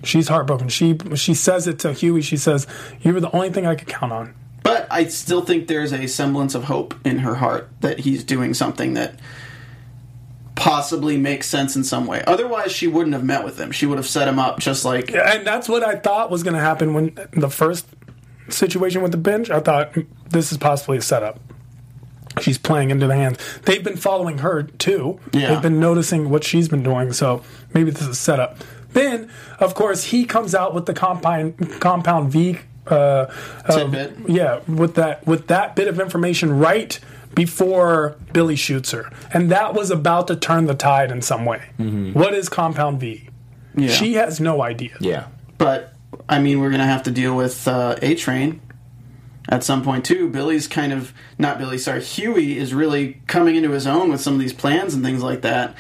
[0.02, 0.68] She's heartbroken.
[0.68, 2.22] She she says it to Hughie.
[2.22, 2.66] She says,
[3.02, 6.08] "You were the only thing I could count on." But I still think there's a
[6.08, 9.14] semblance of hope in her heart that he's doing something that
[10.56, 12.24] possibly makes sense in some way.
[12.26, 13.70] Otherwise, she wouldn't have met with him.
[13.70, 16.54] She would have set him up just like And that's what I thought was going
[16.54, 17.86] to happen when the first
[18.48, 19.50] situation with the bench.
[19.50, 21.38] I thought "Mm, this is possibly a setup.
[22.40, 23.38] She's playing into the hands.
[23.64, 25.20] They've been following her too.
[25.32, 25.48] Yeah.
[25.52, 27.12] They've been noticing what she's been doing.
[27.12, 27.42] So
[27.72, 28.58] maybe this is set up.
[28.92, 32.58] Then, of course, he comes out with the compound compound V.
[32.86, 33.26] Uh,
[33.66, 36.98] uh, yeah, with that with that bit of information right
[37.36, 41.70] before Billy shoots her, and that was about to turn the tide in some way.
[42.14, 43.28] What is compound V?
[43.76, 43.88] Yeah.
[43.90, 44.96] She has no idea.
[44.98, 45.28] Yeah.
[45.58, 45.92] But
[46.28, 48.60] I mean, we're going to have to deal with uh, A Train
[49.48, 50.28] at some point too.
[50.28, 54.34] Billy's kind of not Billy, sorry, Hughie is really coming into his own with some
[54.34, 55.76] of these plans and things like that.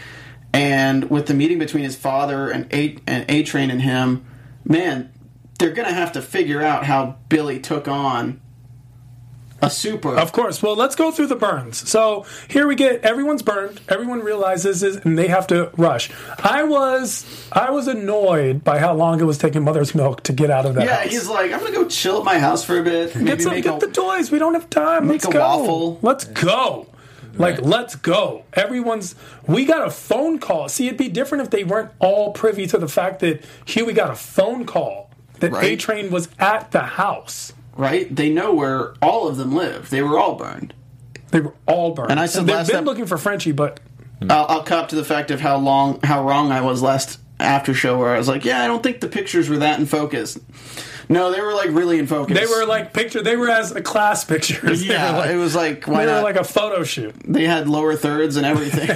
[0.52, 4.24] And with the meeting between his father and A and A Train and him,
[4.64, 5.12] man,
[5.58, 8.40] they're going to have to figure out how Billy took on
[9.62, 10.16] a super.
[10.16, 10.62] Of course.
[10.62, 11.88] Well, let's go through the burns.
[11.88, 13.80] So here we get everyone's burned.
[13.88, 16.10] Everyone realizes it, and they have to rush.
[16.38, 20.50] I was I was annoyed by how long it was taking Mother's Milk to get
[20.50, 20.84] out of that.
[20.86, 21.10] yeah, house.
[21.10, 23.14] he's like, I'm going to go chill at my house for a bit.
[23.16, 24.30] Maybe Get, some, make get a, the toys.
[24.30, 25.06] We don't have time.
[25.06, 25.38] make Let's a go.
[25.58, 25.98] waffle.
[26.02, 26.86] Let's go.
[27.38, 28.44] Like, let's go.
[28.54, 29.14] Everyone's.
[29.46, 30.68] We got a phone call.
[30.70, 34.10] See, it'd be different if they weren't all privy to the fact that Hughie got
[34.10, 35.72] a phone call that Right.
[35.72, 37.52] A Train was at the house.
[37.76, 38.14] Right?
[38.14, 39.90] They know where all of them live.
[39.90, 40.74] They were all burned.
[41.30, 42.10] They were all burned.
[42.10, 43.80] And I said they've last been ep- looking for Frenchie, but
[44.30, 47.74] I'll, I'll cop to the fact of how long, how wrong I was last after
[47.74, 50.38] show, where I was like, yeah, I don't think the pictures were that in focus.
[51.08, 52.36] No, they were like really in focus.
[52.38, 53.22] they were like picture.
[53.22, 54.82] They were as a class pictures.
[54.86, 56.24] They yeah, like, it was like why they were not?
[56.24, 57.14] like a photo shoot.
[57.24, 58.88] they had lower thirds and everything.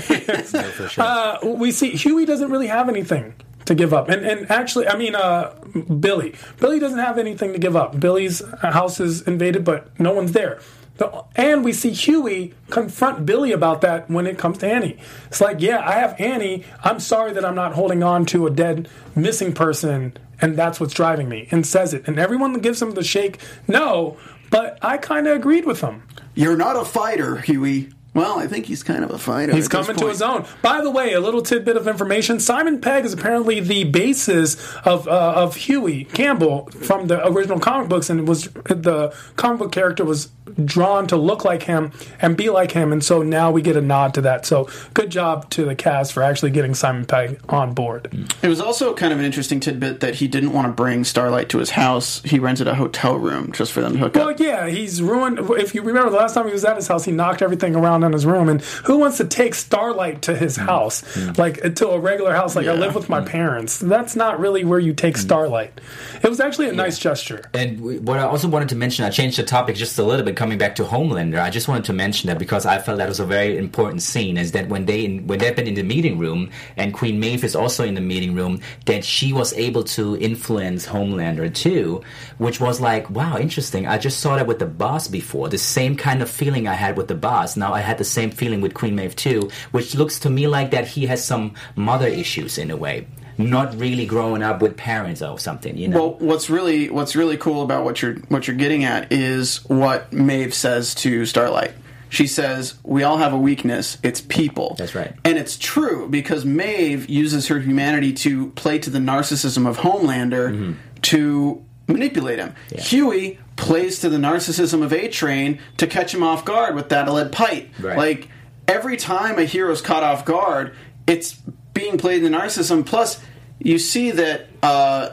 [0.73, 1.05] for sure.
[1.05, 3.35] Uh, we see Hughie doesn't really have anything
[3.70, 5.54] to give up, and and actually, I mean, uh,
[6.00, 6.35] Billy.
[6.59, 7.98] Billy doesn't have anything to give up.
[8.00, 10.59] Billy's house is invaded, but no one's there.
[10.98, 14.98] The- And we see Hughie confront Billy about that when it comes to Annie.
[15.28, 16.64] It's like, yeah, I have Annie.
[16.83, 20.92] I'm sorry that I'm not holding on to a dead, missing person, and that's what's
[20.92, 21.46] driving me.
[21.52, 23.38] And says it, and everyone gives him the shake.
[23.68, 24.16] No,
[24.50, 26.02] but I kind of agreed with him.
[26.35, 27.90] You're not a fighter, Hughie.
[28.12, 29.55] Well, I think he's kind of a fighter.
[29.55, 30.44] He's coming to his own.
[30.62, 35.07] By the way, a little tidbit of information: Simon Pegg is apparently the basis of
[35.07, 40.05] uh, of Hughie Campbell from the original comic books, and was the comic book character
[40.05, 40.29] was
[40.64, 43.81] drawn to look like him and be like him, and so now we get a
[43.81, 44.44] nod to that.
[44.44, 48.09] So good job to the cast for actually getting Simon Pegg on board.
[48.42, 51.49] It was also kind of an interesting tidbit that he didn't want to bring Starlight
[51.51, 52.20] to his house.
[52.25, 54.40] He rented a hotel room just for them to hook Well, up.
[54.40, 55.38] yeah, he's ruined.
[55.38, 58.00] If you remember the last time he was at his house, he knocked everything around
[58.03, 58.49] in his room.
[58.49, 60.67] And who wants to take Starlight to his mm.
[60.67, 61.37] house, mm.
[61.39, 62.57] like to a regular house?
[62.57, 63.27] Like I live with my mm.
[63.27, 63.79] parents.
[63.79, 65.81] That's not really where you take Starlight.
[66.23, 67.43] It was actually a nice gesture.
[67.55, 70.25] And we- what I also wanted to mention, I changed the topic just a little
[70.25, 71.41] bit, coming back to Homelander.
[71.41, 74.37] I just wanted to mention that because I felt that was a very important scene.
[74.37, 77.57] Is that when they when they've been in the meeting room and Queen Maeve is
[77.57, 82.03] also in the meeting room, that she was able to influence Homelander too,
[82.39, 83.87] which was like, wow, interesting.
[83.87, 85.49] I just saw that with the boss before.
[85.49, 87.57] The same kind of feeling I had with the boss.
[87.57, 90.70] Now I had the same feeling with Queen Maeve too, which looks to me like
[90.70, 93.07] that he has some mother issues in a way.
[93.38, 95.98] Not really growing up with parents or something, you know.
[95.98, 100.12] Well, what's really what's really cool about what you're what you're getting at is what
[100.12, 101.72] Maeve says to Starlight.
[102.11, 103.96] She says, "We all have a weakness.
[104.03, 105.14] It's people." That's right.
[105.24, 110.46] and it's true because Maeve uses her humanity to play to the narcissism of Homelander
[110.53, 110.72] Mm-hmm.
[111.14, 112.53] to manipulate him.
[112.76, 117.11] Hughie plays to the narcissism of A Train to catch him off guard with that
[117.12, 117.68] lead pipe.
[117.79, 117.96] Right.
[117.96, 118.29] Like
[118.66, 120.75] every time a hero's caught off guard,
[121.07, 121.35] it's
[121.75, 122.85] being played in the narcissism.
[122.85, 123.20] Plus,
[123.59, 125.11] you see that uh,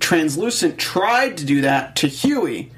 [0.00, 2.72] Translucent tried to do that to Hughie,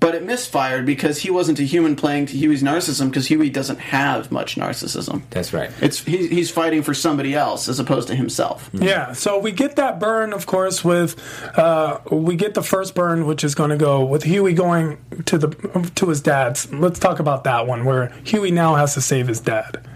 [0.00, 3.78] but it misfired because he wasn't a human playing to Hughie's narcissism because Hughie doesn't
[3.78, 5.22] have much narcissism.
[5.30, 5.70] That's right.
[5.80, 8.70] It's he, he's fighting for somebody else as opposed to himself.
[8.72, 11.20] Yeah, so we get that burn, of course, with
[11.58, 15.38] uh, we get the first burn, which is going to go with Hughie going to
[15.38, 16.72] the to his dad's.
[16.72, 19.86] Let's talk about that one, where Hughie now has to save his dad.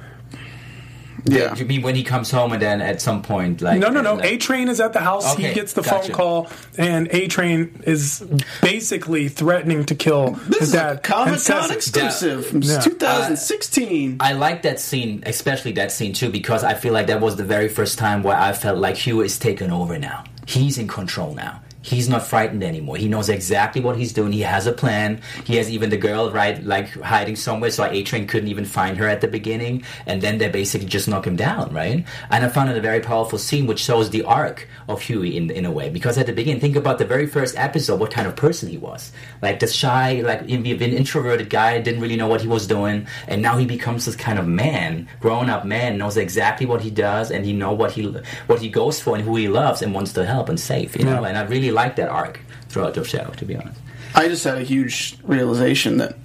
[1.26, 1.54] Yeah.
[1.56, 4.20] You mean when he comes home and then at some point, like No, no, no.
[4.20, 5.34] A Train is at the house.
[5.36, 6.08] he gets the gotcha.
[6.08, 8.22] phone call, and A Train is
[8.60, 10.90] basically threatening to kill This his dad.
[10.96, 11.76] and Comic says Con it.
[11.76, 12.80] exclusive from Yeah.
[12.80, 14.16] 2016.
[14.20, 17.44] I like that scene, especially that scene too, because I feel like that was the
[17.44, 20.24] very first time where I felt like Hugh is taken over now.
[20.46, 21.60] He's in control now.
[21.84, 22.96] He's not frightened anymore.
[22.96, 24.32] He knows exactly what he's doing.
[24.32, 25.20] He has a plan.
[25.44, 28.96] He has even the girl right like hiding somewhere, so A Train couldn't even find
[28.96, 29.84] her at the beginning.
[30.06, 32.02] And then they basically just knock him down, right?
[32.30, 35.50] And I found it a very powerful scene, which shows the arc of Hughie in
[35.50, 35.90] in a way.
[35.90, 38.78] Because at the beginning, think about the very first episode, what kind of person he
[38.78, 39.12] was.
[39.42, 43.42] Like the shy, like an introverted guy, didn't really know what he was doing, and
[43.42, 47.30] now he becomes this kind of man, grown up man, knows exactly what he does,
[47.30, 48.04] and he know what he
[48.46, 50.96] what he goes for and who he loves and wants to help and save.
[50.96, 53.80] You know, and I really like that arc throughout the show, to be honest.
[54.14, 56.16] I just had a huge realization that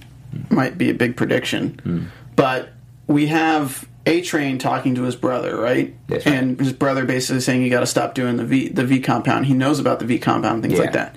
[0.48, 1.80] might be a big prediction.
[1.82, 2.04] Hmm.
[2.36, 2.70] But
[3.06, 5.94] we have A Train talking to his brother, right?
[6.26, 9.46] And his brother basically saying you got to stop doing the V the V compound.
[9.46, 11.16] He knows about the V compound, things like that.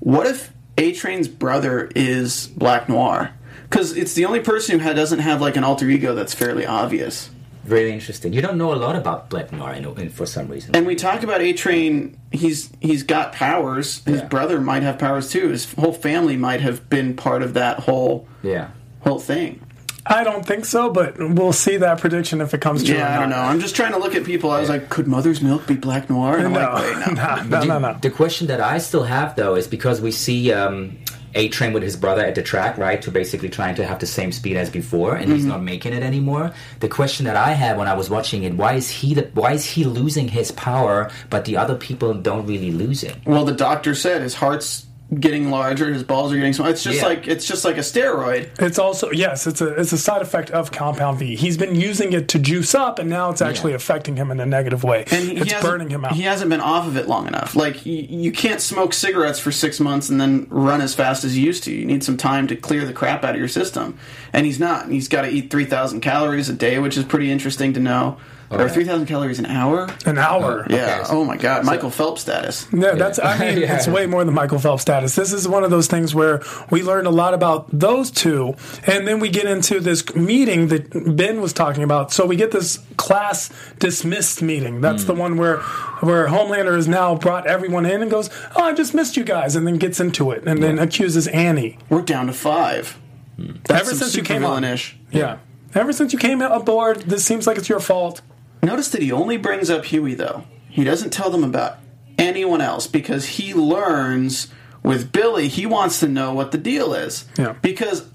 [0.00, 3.30] What if A Train's brother is Black Noir?
[3.70, 6.66] Because it's the only person who ha- doesn't have like an alter ego that's fairly
[6.66, 7.30] obvious.
[7.64, 8.32] Very interesting.
[8.32, 10.76] You don't know a lot about Black Noir in, in, for some reason.
[10.76, 12.18] And we talk about A Train.
[12.30, 14.04] He's he's got powers.
[14.04, 14.26] His Yeah.
[14.28, 15.48] brother might have powers too.
[15.48, 18.68] His whole family might have been part of that whole yeah.
[19.00, 19.60] whole thing.
[20.06, 22.94] I don't think so, but we'll see that prediction if it comes true.
[22.96, 23.38] Yeah, I don't know.
[23.38, 24.50] I'm just trying to look at people.
[24.50, 26.36] I was like, could Mother's Milk be Black Noir?
[26.36, 27.34] And I'm No, like, wait, no.
[27.44, 27.98] no, no, no, no.
[28.02, 30.98] The question that I still have though is because we see um,
[31.34, 33.00] A Train with his brother at the track, right?
[33.02, 35.50] To basically trying to have the same speed as before, and he's mm-hmm.
[35.50, 36.52] not making it anymore.
[36.80, 39.52] The question that I had when I was watching it: Why is he the, Why
[39.52, 43.16] is he losing his power, but the other people don't really lose it?
[43.26, 44.86] Well, the doctor said his heart's
[45.20, 46.70] getting larger, his balls are getting smaller.
[46.70, 47.06] It's just Yeah.
[47.06, 48.48] like it's just like a steroid.
[48.58, 51.36] It's also yes, it's a it's a side effect of compound V.
[51.36, 53.76] He's been using it to juice up, and now it's actually Yeah.
[53.76, 55.04] affecting him in a negative way.
[55.10, 56.12] And he it's hasn't- burning him out.
[56.12, 57.54] He hasn't been off of it long enough.
[57.54, 61.36] Like you, you can't smoke cigarettes for six months and then run as fast as
[61.36, 61.72] you used to.
[61.72, 63.96] You need some time to clear the crap out of your system.
[64.32, 64.88] And he's not.
[64.90, 68.16] He's got to eat three thousand calories a day, which is pretty interesting to know.
[68.60, 69.88] Or three thousand calories an hour.
[70.06, 70.66] An hour.
[70.70, 70.76] Yeah.
[70.96, 72.66] Okay, so- oh my God, Michael Phelps status.
[72.72, 73.18] Yeah, that's.
[73.18, 73.76] I mean, Yeah.
[73.76, 75.14] it's way more than Michael Phelps status.
[75.14, 78.54] This is one of those things where we learned a lot about those two,
[78.86, 82.12] and then we get into this meeting that Ben was talking about.
[82.12, 84.80] So we get this class dismissed meeting.
[84.80, 85.08] That's Hmm.
[85.08, 85.58] the one where
[86.00, 89.56] where Homelander has now brought everyone in and goes, "Oh, I just missed you guys,"
[89.56, 91.78] and then gets into it, and then accuses Annie.
[91.88, 92.98] We're down to five.
[93.38, 94.62] That's Ever some since you came on.
[94.62, 94.92] villainish.
[95.10, 95.36] Yeah.
[95.74, 98.20] Ever since you came aboard, this seems like it's your fault.
[98.64, 100.44] Notice that he only brings up Hughie though.
[100.68, 101.78] He doesn't tell them about
[102.18, 104.48] anyone else because he learns
[104.82, 105.48] with Billy.
[105.48, 107.26] He wants to know what the deal is.
[107.38, 107.54] Yeah.
[107.62, 108.08] Because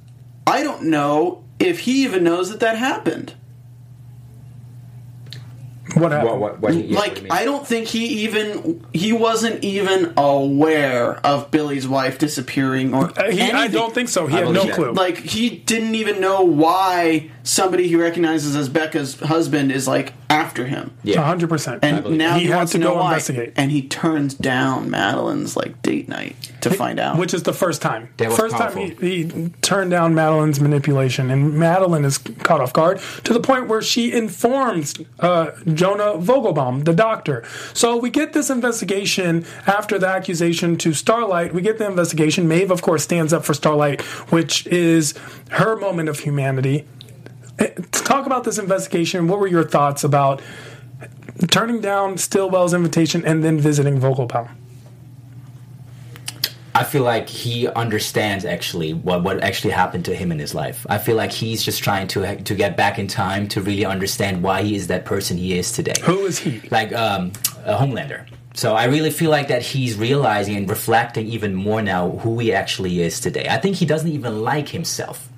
[0.47, 3.35] I don't know if he even knows that that happened.
[5.95, 6.39] What happened?
[6.39, 7.31] What, what, what, yeah, what do like?
[7.31, 13.31] I don't think he even he wasn't even aware of Billy's wife disappearing or Uh,
[13.31, 14.27] he, I don't think so.
[14.27, 14.91] He I had no clue.
[14.91, 20.65] like he didn't even know why somebody he recognizes as Becca's husband is like after
[20.65, 20.91] him.
[21.03, 21.21] Yeah.
[21.23, 21.83] hundred percent.
[21.83, 23.13] And now He he, had wants to to know go why.
[23.13, 23.53] investigate.
[23.55, 27.17] And he turns down Madeline's like date night to find out.
[27.17, 28.09] Which is the first time.
[28.17, 28.87] That first powerful.
[28.89, 33.39] time he, he turned down Madeline's manipulation, and Madeline is caught off guard to the
[33.39, 37.43] point where she informs uh, Jonah Vogelbaum, the doctor.
[37.73, 41.53] So we get this investigation after the accusation to Starlight.
[41.53, 42.47] We get the investigation.
[42.47, 45.15] Maeve, of course, stands up for Starlight, which is
[45.51, 46.85] her moment of humanity.
[47.59, 50.41] Eh, To talk about this investigation, what were your thoughts about
[51.49, 54.49] turning down Stillwell's invitation and then visiting Vocal Vogelbaum?
[56.75, 60.85] I feel like he understands actually what, what actually happened to him in his life.
[60.89, 64.43] I feel like he's just trying to to get back in time to really understand
[64.43, 65.95] why he is that person he is today.
[66.03, 66.61] Who is he?
[66.69, 67.31] Like um,
[67.65, 68.27] a Homelander.
[68.53, 72.53] So I really feel like that he's realizing and reflecting even more now who he
[72.53, 73.47] actually is today.
[73.49, 75.28] I think he doesn't even like himself.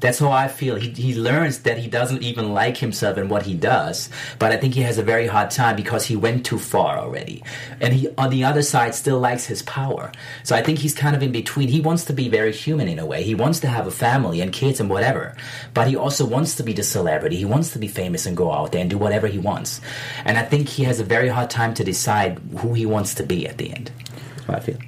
[0.00, 0.76] That's how I feel.
[0.76, 4.08] He, he learns that he doesn't even like himself and what he does.
[4.38, 7.42] But I think he has a very hard time because he went too far already.
[7.80, 10.10] And he, on the other side, still likes his power.
[10.42, 11.68] So I think he's kind of in between.
[11.68, 13.22] He wants to be very human in a way.
[13.22, 15.36] He wants to have a family and kids and whatever.
[15.74, 17.36] But he also wants to be the celebrity.
[17.36, 19.80] He wants to be famous and go out there and do whatever he wants.
[20.24, 23.22] And I think he has a very hard time to decide who he wants to
[23.22, 23.90] be at the end.
[24.48, 24.78] I feel.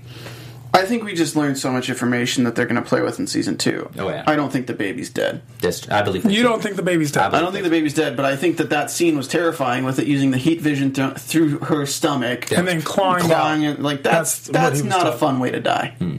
[0.75, 3.27] I think we just learned so much information that they're going to play with in
[3.27, 3.91] season two.
[3.99, 4.25] Oh, yeah.
[4.27, 5.43] I don't think the baby's dead.
[5.61, 7.35] That's, I believe You don't think the baby's dead?
[7.35, 9.99] I don't think the baby's dead, but I think that that scene was terrifying with
[9.99, 12.51] it using the heat vision th- through her stomach.
[12.53, 13.75] and then clawing, Clawing out.
[13.79, 15.95] it, like that's That's that's, what he not a fun way to die.
[15.99, 16.17] Hmm.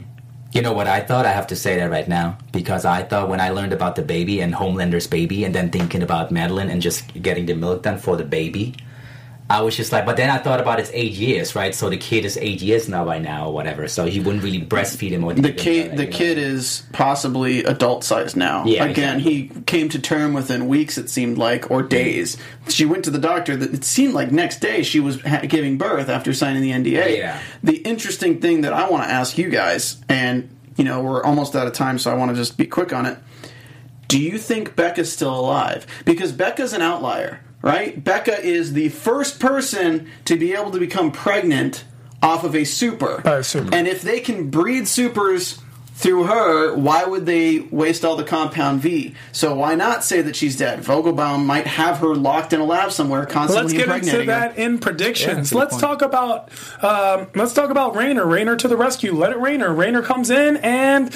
[0.52, 1.26] You know what I thought?
[1.26, 4.02] I have to say that right now because I thought when I learned about the
[4.02, 7.98] baby and Homelander's baby, and then thinking about Madeline and just getting the milk done
[7.98, 8.76] for the baby,
[9.54, 10.04] I was just like.
[10.04, 11.72] But then I thought about it's eight years, right?
[11.74, 13.86] So the kid is eight years now by now or whatever.
[13.86, 18.34] So he wouldn't really breastfeed him or The kid, the kid is possibly adult size
[18.34, 18.64] now.
[18.66, 20.98] Yeah, Again, he came to term within weeks.
[20.98, 22.36] It seemed like, or days.
[22.68, 23.56] She went to the doctor.
[23.56, 27.16] That it seemed like next day she was ha- giving birth after signing the NDA.
[27.16, 27.40] Yeah.
[27.62, 31.54] The interesting thing that I want to ask you guys, and you know we're almost
[31.54, 33.18] out of time, so I want to just be quick on it.
[34.08, 35.86] Do you think Becca's still alive?
[36.04, 38.04] Because Becca's an outlier, right?
[38.04, 41.84] Becca is the first person to be able to become pregnant
[42.22, 43.22] off of a super.
[43.22, 43.74] By a super.
[43.74, 45.60] And if they can breed supers
[45.94, 49.14] through her, why would they waste all the compound V?
[49.32, 50.80] So why not say that she's dead?
[50.80, 54.40] Vogelbaum might have her locked in a lab somewhere, constantly Let's get into impregnating her.
[54.40, 55.50] that in predictions.
[55.50, 56.50] Yeah, let's talk about
[56.82, 58.26] um, let's talk about Raynor.
[58.26, 59.14] Raynor to the rescue.
[59.14, 59.72] Let it Raynor.
[59.72, 61.14] Raynor comes in and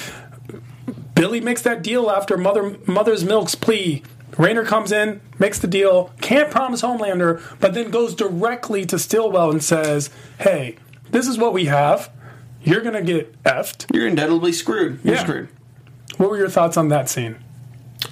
[1.13, 4.01] Billy makes that deal after Mother Mother's Milk's plea.
[4.39, 9.51] Raynor comes in, makes the deal, can't promise Homelander, but then goes directly to Stillwell
[9.51, 10.09] and says,
[10.39, 10.77] "Hey,
[11.11, 12.09] this is what we have.
[12.63, 14.99] You're gonna get effed." You're indelibly screwed.
[15.03, 15.21] You're Yeah.
[15.23, 15.49] screwed.
[16.17, 17.35] What were your thoughts on that scene?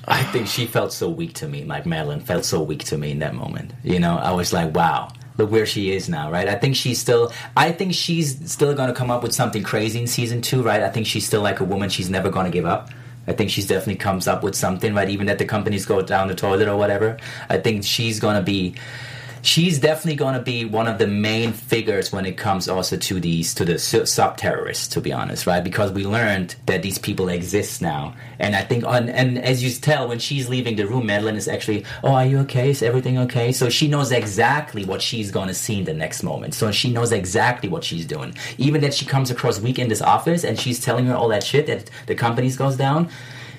[0.05, 1.63] I think she felt so weak to me.
[1.63, 3.71] Like Madeline felt so weak to me in that moment.
[3.83, 5.09] You know, I was like, wow.
[5.37, 6.47] Look where she is now, right?
[6.49, 7.31] I think she's still.
[7.55, 10.81] I think she's still going to come up with something crazy in season two, right?
[10.81, 11.89] I think she's still like a woman.
[11.89, 12.89] She's never going to give up.
[13.27, 15.09] I think she's definitely comes up with something, right?
[15.09, 17.17] Even that the companies go down the toilet or whatever.
[17.49, 18.75] I think she's to be
[19.47, 23.19] she's definitely going to be one of the main figures when it comes also to
[23.19, 25.63] these to the sub terrorists to be honest right?
[25.63, 28.13] Because we learned that these people exist now.
[28.39, 31.47] And i think on and as you tell when she's leaving the room madeline is
[31.47, 32.69] actually oh are you okay?
[32.71, 33.51] Is everything okay?
[33.53, 36.53] So she knows exactly what she's going to see in the next moment.
[36.53, 38.35] So she knows exactly what she's doing.
[38.57, 41.43] Even that she comes across weak in this office and she's telling her all that
[41.43, 43.09] shit that the companies goes down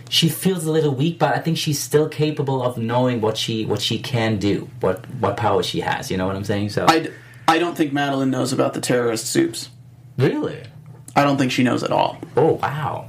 [0.08, 3.64] she feels a little weak, but I think she's still capable of knowing what she
[3.64, 6.10] what she can do, what what power she has.
[6.10, 6.70] You know what I'm saying?
[6.70, 7.10] So I,
[7.46, 9.70] I don't think Madeline knows about the terrorist Supes.
[10.16, 10.62] Really?
[11.14, 12.18] I don't think she knows at all.
[12.36, 13.08] Oh wow!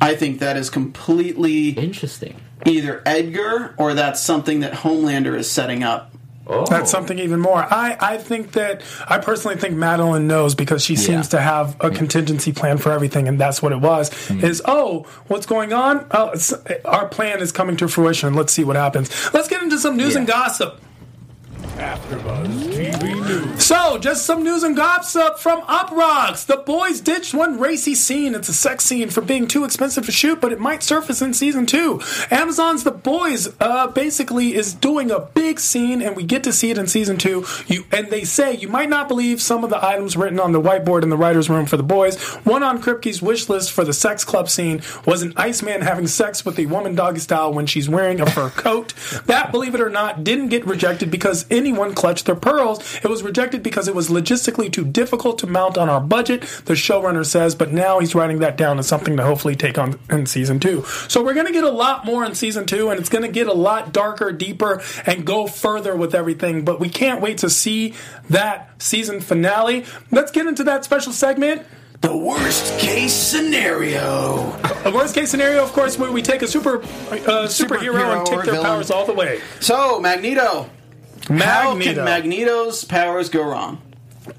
[0.00, 2.40] I think that is completely interesting.
[2.66, 6.12] Either Edgar or that's something that Homelander is setting up
[6.48, 6.64] Oh.
[6.64, 7.58] That's something even more.
[7.58, 11.38] I, I think that I personally think Madeline knows because she seems yeah.
[11.38, 14.10] to have a contingency plan for everything, and that's what it was.
[14.10, 14.44] Mm-hmm.
[14.44, 16.06] Is oh, what's going on?
[16.10, 16.34] Oh,
[16.84, 18.34] our plan is coming to fruition.
[18.34, 19.10] Let's see what happens.
[19.34, 20.20] Let's get into some news yeah.
[20.20, 20.80] and gossip.
[21.78, 23.64] TV News.
[23.64, 26.46] So, just some news and gossip from Uproxx.
[26.46, 28.34] The boys ditched one racy scene.
[28.34, 31.34] It's a sex scene for being too expensive to shoot, but it might surface in
[31.34, 32.00] season two.
[32.30, 36.70] Amazon's The Boys uh, basically is doing a big scene, and we get to see
[36.70, 37.44] it in season two.
[37.66, 40.60] You and they say you might not believe some of the items written on the
[40.60, 42.18] whiteboard in the writers' room for the boys.
[42.44, 46.44] One on Kripke's wish list for the sex club scene was an Iceman having sex
[46.44, 48.94] with a woman doggy style when she's wearing a fur coat.
[49.26, 52.96] That, believe it or not, didn't get rejected because any anyone clutched their pearls.
[52.96, 56.72] It was rejected because it was logistically too difficult to mount on our budget, the
[56.72, 60.24] showrunner says, but now he's writing that down as something to hopefully take on in
[60.24, 60.82] season two.
[61.08, 63.30] So we're going to get a lot more in season two, and it's going to
[63.30, 66.64] get a lot darker, deeper, and go further with everything.
[66.64, 67.92] But we can't wait to see
[68.30, 69.84] that season finale.
[70.10, 71.66] Let's get into that special segment.
[72.00, 74.56] The worst case scenario.
[74.84, 76.86] A worst case scenario, of course, where we take a super uh,
[77.46, 78.64] superhero, superhero, and take their villain.
[78.64, 79.40] powers all the way.
[79.60, 80.70] So, Magneto,
[81.28, 81.44] Magneto.
[81.44, 83.82] How can Magneto's powers go wrong?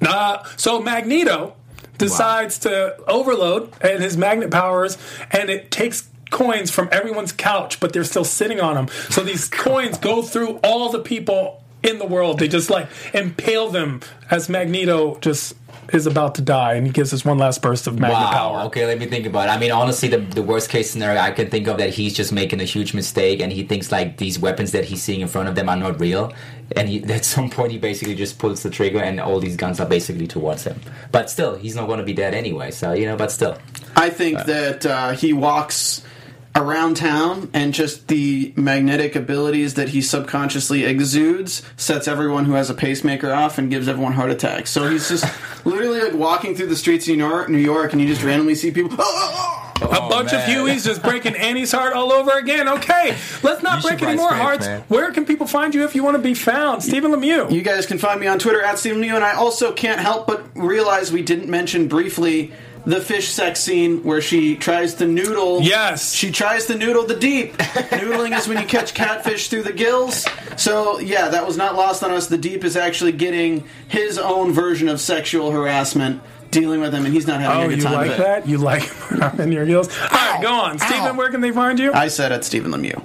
[0.02, 1.56] Uh, so Magneto
[1.98, 4.98] decides to overload and his magnet powers,
[5.32, 8.88] and it takes coins from everyone's couch, but they're still sitting on them.
[9.10, 12.40] So these coins go through all the people in the world.
[12.40, 15.56] They just like impale them as Magneto just
[15.94, 18.32] is about to die, and he gives us one last burst of magnet wow.
[18.32, 18.60] power.
[18.68, 19.52] Okay, let me think about it.
[19.52, 22.32] I mean, honestly, the, the worst case scenario I can think of that he's just
[22.32, 25.50] making a huge mistake, and he thinks like these weapons that he's seeing in front
[25.50, 26.34] of them are not real,
[26.76, 29.80] and he, at some point he basically just pulls the trigger, and all these guns
[29.80, 30.80] are basically towards him.
[31.12, 32.72] But still, he's not going to be dead anyway.
[32.72, 33.58] So you know, but still,
[33.96, 36.04] I think uh, that uh, he walks
[36.56, 42.70] around town and just the magnetic abilities that he subconsciously exudes sets everyone who has
[42.70, 44.70] a pacemaker off and gives everyone heart attacks.
[44.70, 45.26] So he's just
[45.66, 48.56] literally like walking through the streets of New York, New York and you just randomly
[48.56, 48.92] see people.
[48.94, 49.86] Oh, oh, oh.
[49.86, 50.42] a oh, bunch man.
[50.42, 52.68] of Hughies just breaking Annie's heart all over again.
[52.68, 54.66] Okay, let's not you break any more hearts.
[54.66, 54.82] Man.
[54.88, 56.84] Where can people find you if you want to be found?
[56.84, 57.52] Stephen Lemieux.
[57.52, 60.28] You guys can find me on Twitter at Stephen Lemieux, and I also can't help
[60.28, 62.52] but realize we didn't mention briefly
[62.86, 65.62] the fish sex scene where she tries to noodle.
[65.62, 66.14] Yes.
[66.14, 67.54] She tries to noodle the deep.
[67.58, 70.26] Noodling is when you catch catfish through the gills.
[70.58, 72.28] So, yeah, that was not lost on us.
[72.28, 76.22] The deep is actually getting his own version of sexual harassment
[76.52, 77.94] dealing with him, and he's not having oh, a good time.
[77.94, 78.48] Oh, you like that?
[78.48, 79.88] You like in your gills?
[80.00, 81.16] All right, go on, Stephen.
[81.16, 81.94] Where can they find you?
[81.94, 83.04] I said at Stephen Lemieux.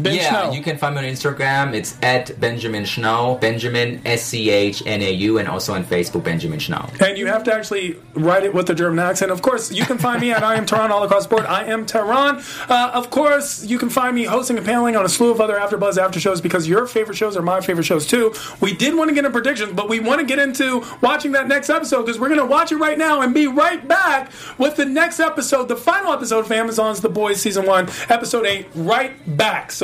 [0.00, 1.74] Ben yeah, you can find me on Instagram.
[1.74, 6.24] It's at Benjamin Schnau, Benjamin S C H N A U, and also on Facebook,
[6.24, 6.88] Benjamin Schnau.
[7.00, 9.30] And you have to actually write it with the German accent.
[9.30, 11.46] Of course, you can find me at I am Tehran all across the board.
[11.46, 12.42] I am Tehran.
[12.68, 15.54] Uh, of course, you can find me hosting and paneling on a slew of other
[15.56, 18.34] AfterBuzz after shows because your favorite shows are my favorite shows too.
[18.60, 21.48] We did want to get into predictions, but we want to get into watching that
[21.48, 24.76] next episode because we're going to watch it right now and be right back with
[24.76, 28.66] the next episode, the final episode of Amazon's The Boys season one, episode eight.
[28.74, 29.72] Right back.
[29.72, 29.83] So